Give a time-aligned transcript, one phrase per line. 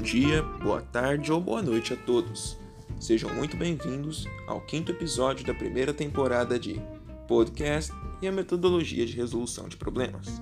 [0.00, 2.56] dia, boa tarde ou boa noite a todos.
[2.98, 6.80] Sejam muito bem-vindos ao quinto episódio da primeira temporada de
[7.26, 10.40] Podcast e a Metodologia de Resolução de Problemas.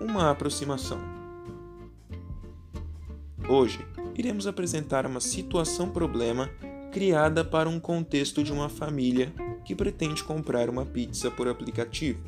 [0.00, 1.00] Uma aproximação.
[3.48, 6.48] Hoje, iremos apresentar uma situação-problema
[6.92, 9.32] criada para um contexto de uma família
[9.64, 12.20] que pretende comprar uma pizza por aplicativo.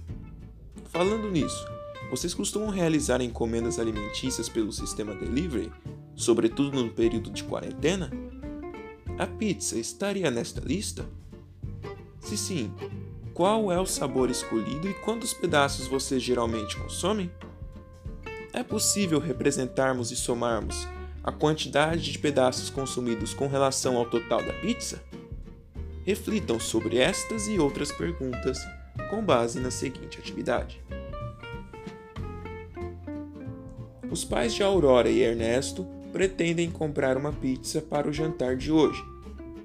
[0.87, 1.67] Falando nisso,
[2.11, 5.71] vocês costumam realizar encomendas alimentícias pelo sistema delivery,
[6.19, 8.11] sobretudo no período de quarentena?
[9.17, 11.07] A pizza estaria nesta lista?
[12.21, 12.75] Se sim,
[13.33, 17.31] qual é o sabor escolhido e quantos pedaços vocês geralmente consomem?
[18.53, 20.89] É possível representarmos e somarmos
[21.23, 25.01] a quantidade de pedaços consumidos com relação ao total da pizza?
[26.05, 28.59] Reflitam sobre estas e outras perguntas
[29.09, 30.83] com base na seguinte atividade.
[34.11, 39.03] Os pais de Aurora e Ernesto pretendem comprar uma pizza para o jantar de hoje,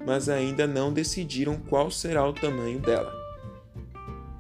[0.06, 3.14] mas ainda não decidiram qual será o tamanho dela.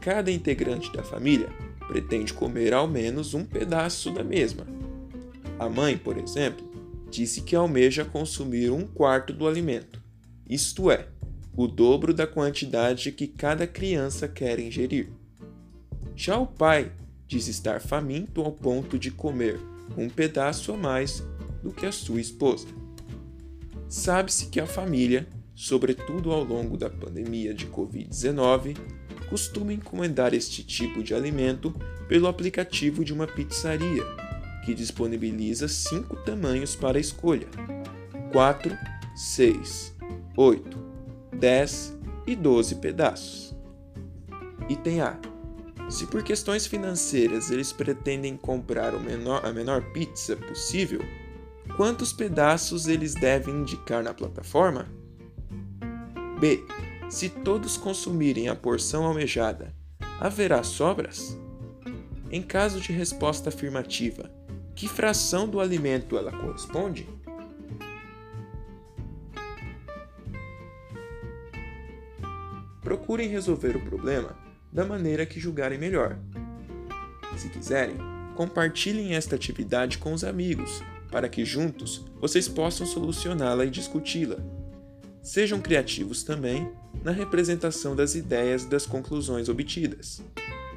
[0.01, 1.49] Cada integrante da família
[1.87, 4.65] pretende comer ao menos um pedaço da mesma.
[5.57, 6.69] A mãe, por exemplo,
[7.09, 10.01] disse que almeja consumir um quarto do alimento,
[10.49, 11.07] isto é,
[11.55, 15.09] o dobro da quantidade que cada criança quer ingerir.
[16.15, 16.91] Já o pai
[17.27, 19.59] diz estar faminto ao ponto de comer
[19.97, 21.23] um pedaço a mais
[21.63, 22.67] do que a sua esposa.
[23.87, 28.77] Sabe-se que a família, sobretudo ao longo da pandemia de Covid-19,
[29.29, 31.73] costuma encomendar este tipo de alimento
[32.07, 34.03] pelo aplicativo de uma pizzaria,
[34.65, 37.47] que disponibiliza cinco tamanhos para escolha:
[38.31, 38.77] 4,
[39.15, 39.95] 6,
[40.35, 40.77] 8,
[41.39, 41.97] 10
[42.27, 43.55] e 12 pedaços.
[44.69, 45.19] Item A
[45.89, 51.01] se por questões financeiras eles pretendem comprar menor, a menor pizza possível,
[51.75, 54.87] quantos pedaços eles devem indicar na plataforma?
[56.39, 56.63] B.
[57.09, 59.73] Se todos consumirem a porção almejada,
[60.19, 61.37] haverá sobras?
[62.31, 64.31] Em caso de resposta afirmativa,
[64.75, 67.07] que fração do alimento ela corresponde?
[72.81, 74.35] Procurem resolver o problema
[74.71, 76.17] da maneira que julgarem melhor.
[77.37, 77.97] Se quiserem,
[78.35, 84.37] compartilhem esta atividade com os amigos, para que juntos vocês possam solucioná-la e discuti-la.
[85.21, 86.67] Sejam criativos também
[87.03, 90.23] na representação das ideias e das conclusões obtidas.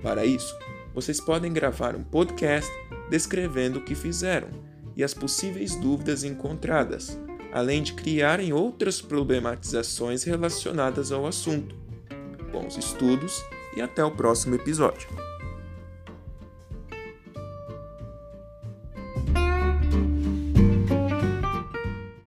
[0.02, 0.54] Para isso,
[0.94, 2.70] vocês podem gravar um podcast
[3.08, 4.48] descrevendo o que fizeram
[4.94, 7.18] e as possíveis dúvidas encontradas,
[7.50, 11.74] além de criarem outras problematizações relacionadas ao assunto.
[12.52, 13.42] Bons estudos
[13.74, 15.08] e até o próximo episódio.